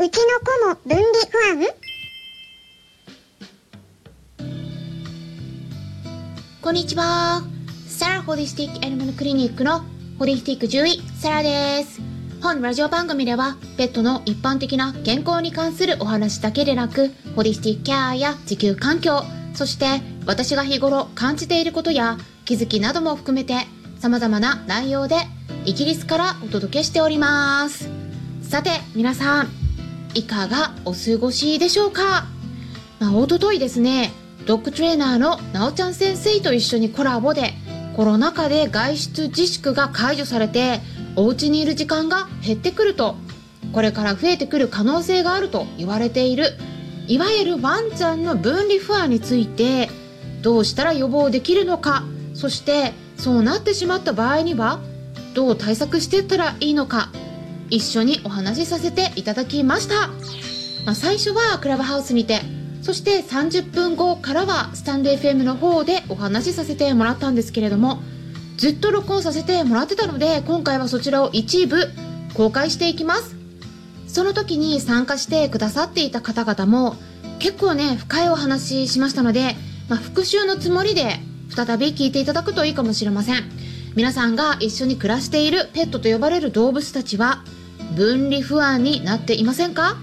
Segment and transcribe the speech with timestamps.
[0.00, 1.66] うちの子も分離不安？
[6.62, 7.42] こんにちは。
[7.88, 9.82] サラホリスティックアニマルクリニックの
[10.20, 12.00] ホリスティック獣医、サラです。
[12.40, 23.66] 本ラジオ番組では、ペットの一般的な健康に関するお話だけでなく、ホリスティックケアや地球環境、そして私が日頃感じていることや気づきなども含めて、
[23.98, 25.16] 様々な内容で
[25.64, 27.88] イギリスからお届けしております。
[28.42, 29.57] さて、皆さん、
[30.14, 32.26] いかがお過ごしでしょうか？
[32.98, 34.12] まあ、おとといですね、
[34.46, 37.54] ドッグトレーナーのなおちゃん先生と一緒にコラボで
[37.94, 40.80] コロナ禍で外出自粛が解除されて
[41.16, 43.16] お家にいる時間が減ってくると
[43.72, 46.52] これから増えてくる可能性があると言われている
[47.06, 49.88] いわゆるワンちゃんの分離不安について
[50.42, 52.04] どうしたら予防できるのか
[52.34, 54.80] そしてそうなってしまった場合には
[55.34, 57.10] どう対策していったらいいのか
[57.70, 60.08] 一緒にお話しさせていただきました、
[60.84, 62.40] まあ、最初はクラブハウスにて
[62.82, 68.00] そして30分後からはスタンレー FM の方でお話しさせてもらったんですけれども
[68.56, 71.88] ずっと録音させてもらってたので今回はそちらを一部
[72.34, 73.36] 公開していきます。
[74.08, 76.96] その時に参加してくださっていた方々も
[77.38, 79.54] 結構ね深いお話ししましたので、
[79.88, 83.67] まあ、復習のつもりで再び聞いていただくといいかもしれません。
[83.94, 87.42] 皆さんが一緒に暮らしているペットと呼ばれる動物たちは
[87.96, 89.96] 分離不安になっていませんか？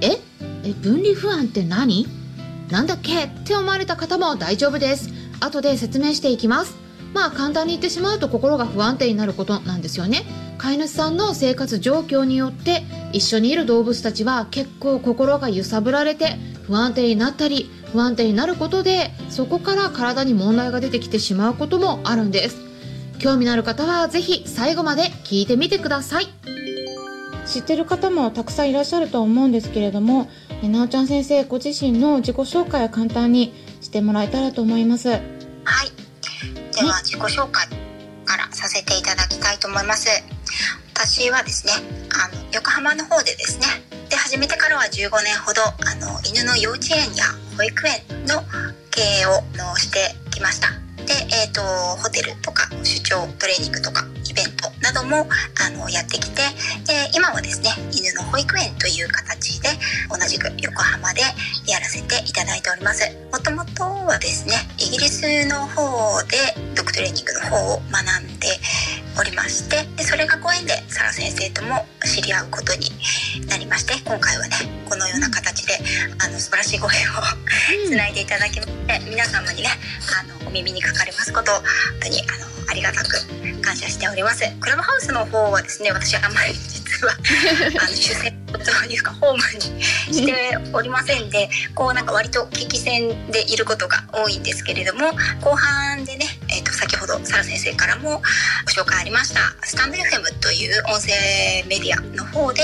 [0.00, 0.18] え？
[0.64, 2.06] え分離不安って何？
[2.70, 3.24] なんだっけ？
[3.24, 5.10] って思われた方も大丈夫です。
[5.40, 6.76] 後で説明していきます。
[7.12, 10.24] まあ簡単に言ってしまうと心が不安定になることなんですよね。
[10.56, 22.67] 飼い主さんの生活状況によって一緒にいる動物たちは結構心が揺さぶられて不安定になったり不安定になることでそこから体に問題が出てきてしまうこともあるんです。
[23.18, 26.26] 興味のある方はぜひ最後まで聞いてみてください
[27.46, 30.28] 知ってる方もたくさんいらっしゃると思うんですけれども
[30.62, 35.20] えなおちゃん先生ご自身の自己紹介を簡単にしてもらえたらと思いますはい。
[36.72, 37.66] では自己紹介
[38.24, 40.08] からさせていただきたいと思います。
[40.94, 41.72] 私はですね、
[42.12, 43.66] あの横浜の方でですね、
[44.08, 47.24] で始めてからは15年ほどあの犬の幼稚園や
[47.56, 48.42] 保育園の
[48.90, 50.87] 経営をのしてきました。
[51.38, 55.28] えー、とホテルとか出張トレーニングとかイベントなども
[55.62, 56.42] あのやってきて
[56.84, 59.68] で今はですね犬の保育園という形で
[60.10, 61.20] 同じく横浜で
[61.66, 63.06] やらせていただいております。
[63.30, 66.36] もともとはですねイギリスの方で
[66.74, 68.57] ドッグトレーニングの方を学んで
[69.18, 72.86] おりましてでそれがご縁でサラ先生とも知り合うことに
[73.48, 74.54] なりまして今回はね
[74.88, 75.74] このような形で
[76.24, 79.68] あの素晴らしいご縁をつないでいただきまして皆様にね
[80.22, 81.64] あのお耳にかかりますことを本
[82.02, 83.26] 当にあのありがたく
[83.60, 84.44] 感謝しております。
[84.60, 87.12] クラブハウスの方はですね私あんまり実は
[87.82, 96.26] あの主戦というかホームにしておりませんでこうなんか割と危機戦でいることが多いんですけれども後半でね、
[97.08, 99.40] どサラ先生からもご紹介ありました。
[99.66, 102.62] スタンド FM という音声メディアの方で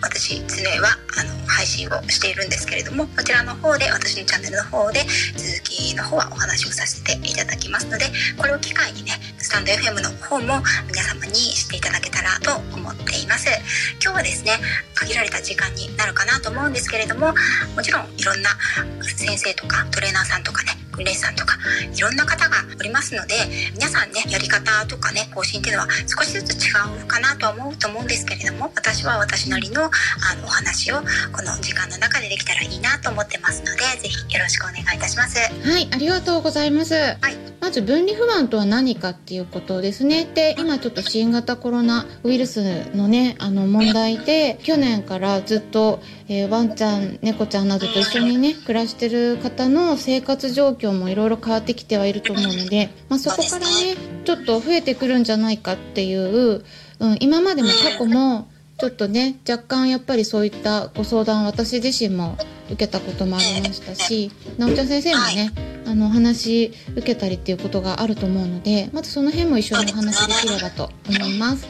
[0.00, 5.00] 私常はあの配信をしているんですけれどもこちらの方で私のチャンネルの方で
[5.36, 8.06] 続きの方はお話をさせていただきますので
[8.38, 13.48] これを機会にねスタンド FM の方も皆様にしていただけたらと思っています。
[14.02, 14.52] 今日はですね
[14.94, 17.34] 限られた時間になるかなと思うんですけれども
[17.74, 18.50] もちろんいろんな
[19.02, 21.56] 先生とかトレーナーさんとかね訓練士さんとか
[21.94, 23.34] いろんな方がおりますので
[23.74, 26.70] 皆さんねやり方とかね方針っていうのは少しずつ違
[27.02, 35.38] うかなとは思うと思うんですけれども私は私なりのあのお話をこの時間の中でできたらいいなと思ってますのでぜひよろしくお願いいたします。
[35.38, 36.94] はいありがとうございます、
[37.70, 40.24] まず分離不安とは何かっていうことですね。
[40.24, 53.94] で今ちょっと新型コロナウイルスのねあの問題で去年からずっと、えーワンちゃん猫ちゃんなどと一緒にね暮らしてる方の生活状況もいろいろ変わってきてはいると思うので、まあ、そこからね
[54.24, 56.64] ちょっと増えてくるんじゃないかっていう、
[56.98, 58.48] うん、今までも過去も
[58.78, 62.36] ちょっとね若干やっぱりそういったご相談私自身も
[62.70, 65.52] 受けたこともありましたし直ちゃん先生もね
[65.86, 71.66] あのお話受けたりっていうことがあると思うのでまずその辺も一緒にお話できればと思います。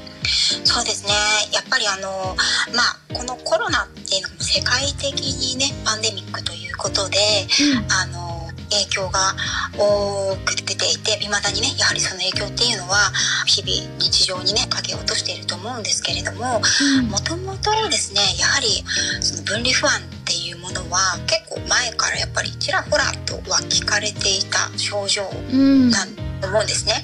[0.65, 1.13] そうですね。
[1.53, 2.37] やっぱりあの
[2.75, 7.19] まあこのコロナっていうのも世界的にねパンデミックということで、
[7.89, 8.31] あの
[8.71, 9.35] 影響が
[9.77, 13.11] 多く出ていて未だにねやはりその影響っていうのは
[13.47, 16.61] 日々日常にね影を落としていると思うんですけれども
[17.11, 18.85] もともとですねやはり
[19.21, 20.40] その分離不安っていう
[20.71, 25.23] ものは結構前からやっぱりちらほらとは聞かれていた症状
[25.53, 26.09] うんなん
[26.41, 26.95] と思うんですね。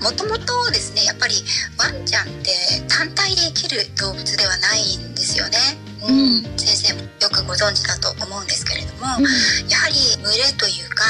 [0.00, 1.34] うん、もともとですねやっぱり
[1.78, 2.52] ワンちゃんって
[2.88, 5.58] 単体で生きる動物ではないんですよね。
[6.06, 11.04] うん先生もよくご存知だと思うんですけれども、うんやはり群れというか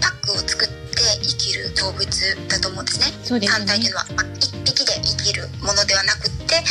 [0.00, 2.06] パックを作って生きる動物
[2.48, 3.06] だと思うんですね。
[3.22, 6.62] す単体といねうのはまあ一匹で生きるものではなくって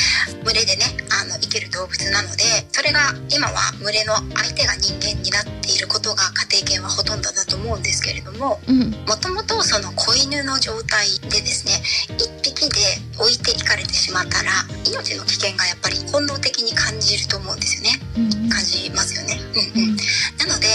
[0.44, 2.44] 群れでねあの生きる動物なので
[2.81, 8.89] それが今は群れの相手が人間になっていることが家庭犬はほとんどだと思うんですけれどもうん。
[9.06, 11.78] もともとその子犬の状態でですね
[12.18, 12.81] 一匹で
[13.22, 14.50] 置いていかれてしまったら
[14.81, 18.01] 命の危険がやっぱり本能的に感じると思うんですよね。
[18.18, 19.38] うん感じますよね。
[19.38, 19.84] ううん。
[19.84, 19.94] うん。
[19.94, 19.95] ん、
[20.42, 20.66] なので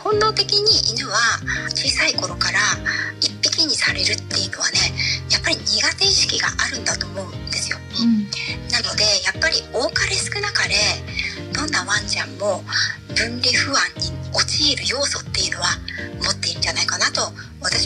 [0.00, 1.20] 本能的に犬は
[1.76, 2.60] 小さい頃から
[3.20, 4.39] 一匹にされるって
[12.40, 12.64] も
[13.14, 15.24] 分離不安に陥る要素っ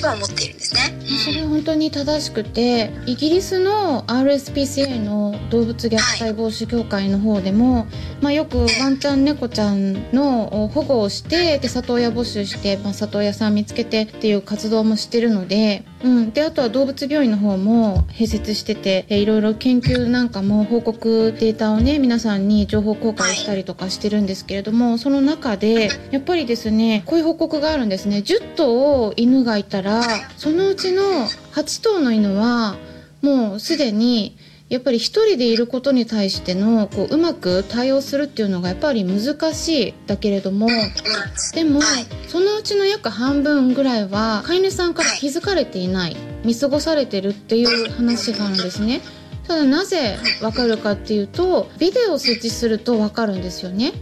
[0.06, 0.94] は思っているんですね。
[1.24, 7.86] それは本当に正しくてイギリスの RSPCA の動物虐待防止協会の方でも、
[8.20, 29.93] まあ、よくワンちゃん猫ちゃんの保護をしてで里親募集して、まあ、里親さん見つけてっていう活動もしてるので,、うん、であとは動物病院の方も併設してていろいろ研究なんかも報告データをね皆さんに情報公開したりとかしてるんですけれどもその中でやっぱりですねこういう報告があるんですね10頭犬がいたら
[30.36, 31.02] そのうちの
[31.52, 32.76] 8頭の犬は
[33.22, 34.36] もうすでに
[34.68, 40.68] やっぱり一人でいることに対してのこううまく対応するっていうのがやっぱり難しいだけれども
[41.54, 41.80] でも
[42.28, 49.00] そのうちの約半分ぐらいは飼い主さんから気づかれていない見過ごされてるっていう話があるんですね。
[49.46, 53.92] ただなぜわかるかっていうとビデオを設置するとわかるんですよね。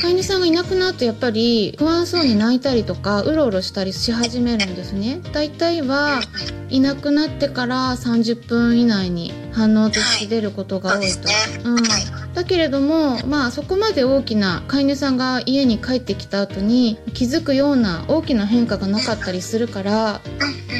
[0.00, 5.20] 飼い主さんがいなくなるとやっぱり不安そうに泣いたりとかうろうろしたりし始めるんですね。
[5.32, 6.20] 大体は
[6.70, 11.28] いなくなってから30分以内に反応として出ることが多いと。
[11.68, 12.22] うんはい。
[12.34, 20.20] だけれどもまあそこまで大きな飼い主さんが家に帰ってきた後に気づくような大きな変化がなかったりするから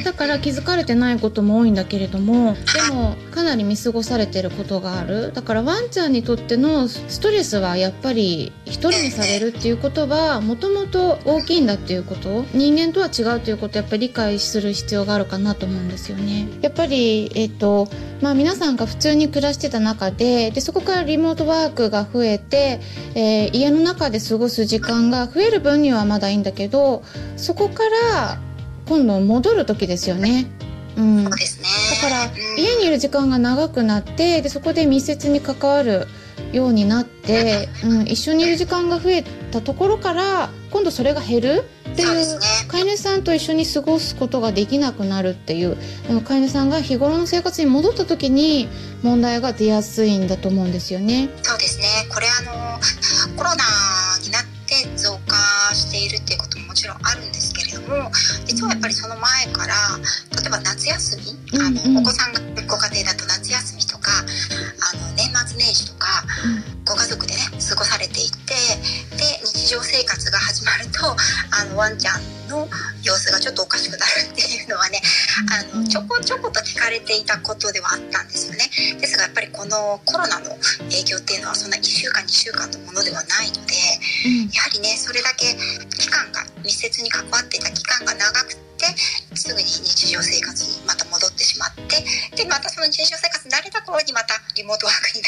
[0.04, 16.48] だから気づかれてないことも多いんだけれどもでもかなり見過ごされてることがあるだからワンちゃんにとってのストレスはやっぱり一人にされるっていうことはもともと大きいんだっていうこと人間とは違うということをやっぱり理解する必要があるかなと思うんですよね。
[16.60, 17.88] やっぱりえっ、と
[18.20, 22.81] まあ皆さんが普通に暮らしてた中ででそこからリモートワークが増えて、
[23.14, 27.03] えー家の中で過ごす時間が増える分にはまだいいんだけど
[27.37, 27.82] そこか
[28.12, 28.38] ら
[28.87, 30.47] 今度戻る時ですよね。
[30.97, 31.69] うん、だそうですね。
[32.00, 36.06] からうん家にいる時間が長くなってでそこで密接に関わる
[36.52, 42.40] ようになって、うん、一緒にいる時間が増えたところから今度それが減るっていう。
[42.69, 45.76] 飼い主さんと一緒に過ごすことができなくなるっていう
[46.25, 48.69] 飼い主さんが日頃の生活に戻った時に
[49.02, 51.28] 問題が出やすいんだと思うんですよね。
[51.43, 51.87] そうですね。
[52.08, 52.81] これあの
[53.37, 53.56] コロナ
[54.22, 58.10] になって増加しているっていうことももちろんあるんですけれども、
[58.46, 59.75] 実はやっぱりその前から
[60.40, 61.16] 例えば夏休
[61.52, 63.42] み、あのうんうんお子さんがご家庭だと夏
[66.85, 68.55] ご家族でね過ごされていて、
[69.17, 72.69] で日常生活が始まるとあのワンちゃんの
[73.03, 75.00] 様子がちょっとおかしくなるっていうのはね、
[75.75, 78.69] あのちょこちょこと聞かれていたことではあったんですよね。
[79.00, 80.50] ですがやっぱりこのコロナの
[80.91, 83.75] 影響っていうのはそんな1週間2週間のものではないので
[84.53, 85.55] やはりねそれだけ
[85.96, 88.87] 期間が密接に関わっていた期間が長くて
[89.34, 92.03] すぐに日常生活にまた戻ってしまって
[92.37, 95.21] でまたその日常生活に慣れた頃にまたリモートワークに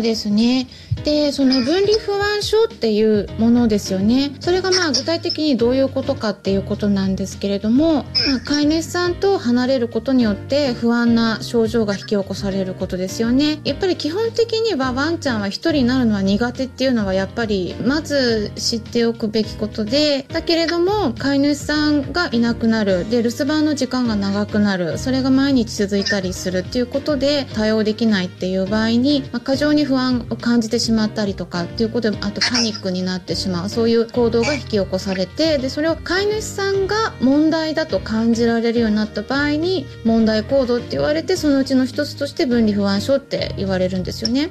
[0.00, 0.66] そうですね。
[1.04, 4.32] で、その分離不安症っていうものですよね。
[4.40, 8.04] それがまあ具体的にどういうことかっていうことなんですけれども、ま
[8.36, 13.60] あ、飼い主さんと離れることによって不安な症状が引き起こされることですよね。
[13.64, 23.08] やっぱり基本的にはワンちゃんは一人になるのは苦手っていうのはやっぱりまず知っておくべきことで、だけれども飼い主さんがいなくなる。
[23.08, 24.98] で、留守番の時間が長くなる。
[24.98, 44.50] それが毎日続いたりするっていうことで対応できないっていう場合に、まあ、過剰に不安を感じてしまうったりとかっていうことであとパニックになってしまうそういう行動が引き起こされてでそれを飼い主さんが問題だと感じられるようになった場合に問題行動って言われてそのうちの一つとして分離不安症って言われるんですよね。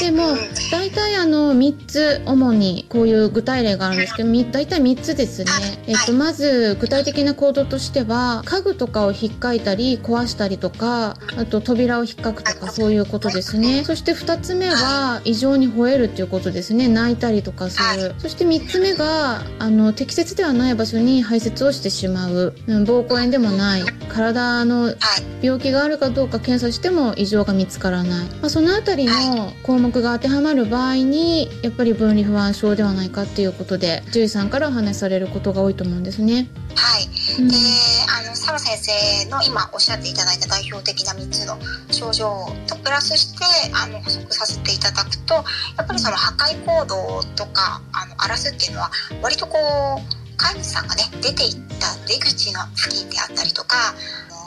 [0.00, 0.38] でもうん。
[0.70, 5.50] 大体あの3つ主にこういう具体例があるんですけどみ大体3つですね、
[5.86, 13.84] えっと、まず具体的な行動としては家具とかを引っかいたり壊したりとかあと扉を引っかくとかそういうことですね。
[13.84, 16.88] そして2つ目は異常に吠えるっていうことですね。
[16.88, 23.82] 泣いたりとかする、そして3つ目があの適切ではない場所に排泄をしてしまう、うん、膀胱炎でもない。
[24.08, 24.94] 体のはい。
[25.42, 36.48] 病気があるかどうか検査しても異常が見つからない、まあ、そのあたりの項目が当てはまる場合にやっぱり分離不安症ではないかっていうことで獣医さんからお話しされることが多いと思うんですね。
[36.74, 37.08] はい。
[37.38, 37.48] うん。
[37.48, 37.54] で
[38.08, 41.58] あのサラ先生の今おっしゃっていただいた代表的な3つの
[41.90, 45.44] 症状とプラスしてあの補足させていただくと
[45.76, 48.90] やっぱりその破壊行動とかあの荒らすっていうのは
[49.22, 49.58] 割とこ
[49.98, 53.94] う飼い主さんがね出ていった出口の付近であったりとか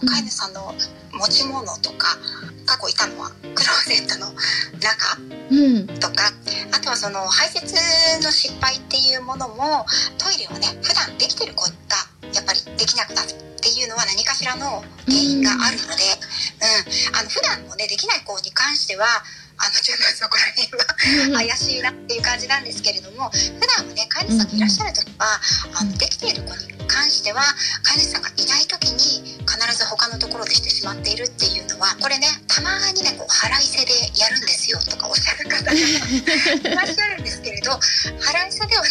[0.06, 0.74] 飼い主さんの
[1.12, 2.18] 持ち物とか
[2.66, 4.32] 過去いたのはクローゼットの
[4.80, 5.18] 中
[5.50, 5.88] うん。
[6.00, 6.32] とか
[6.72, 7.66] あとはその排泄
[8.24, 9.86] の失敗っていうものも
[10.18, 11.74] トイレをね普段できてる子が
[12.34, 16.04] やっぱりできなくなるっていうのは何かしらの原因があるので、
[17.12, 17.18] うん。
[17.18, 19.06] あの普段もねできない子に関しては
[19.60, 25.26] あのちょっとそこら辺は怪しいなっていう感じなんですけれども普段もね飼い主さんがいらっしゃる時は、
[25.76, 27.44] あのできている子に関しては
[27.84, 37.72] 飼い主さんがいない時に必ず他のところでしてしまっているっていうのはこれねたまにねこう腹いせでやるんですよとかおっしゃる方がいらっしゃるんですけれど
[38.20, 38.84] 腹いせでは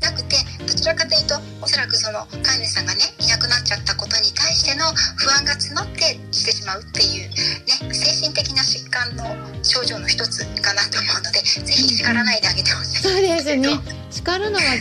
[0.00, 7.11] ななくてどちらかというとおそらくその飼い主さんがねいなくなっちゃったことに対しての不安が募ってしてしまうっていう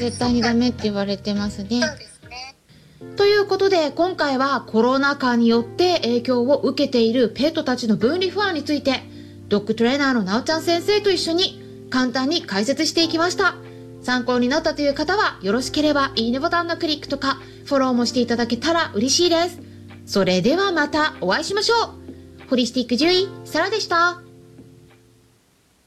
[0.02, 1.82] 絶対にダメって言われてますね。
[1.82, 2.56] そうですね。
[3.16, 9.04] ということで今回はコロナ禍によって影響を受けているペットたちの分離不安について
[9.48, 13.56] ドッグトレーナーのなおちゃん先生と一緒に簡単に解説していきました。
[14.02, 19.60] 参考になったという方はよろしければいいねボタンのクリックとかフォローもしていただけたら嬉しいです。
[20.08, 22.50] それではまたお会いしましょう。
[22.50, 24.31] ホリスティック獣医サラでした